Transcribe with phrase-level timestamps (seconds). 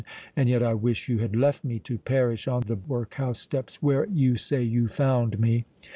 [0.35, 4.07] —and yet I wish you had left me to perish on the workhouse steps where,
[4.07, 5.65] you say, you found me.